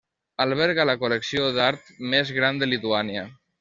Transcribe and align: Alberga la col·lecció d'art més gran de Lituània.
Alberga 0.45 0.85
la 0.91 0.95
col·lecció 1.03 1.53
d'art 1.59 1.95
més 2.17 2.35
gran 2.41 2.63
de 2.65 2.75
Lituània. 2.75 3.33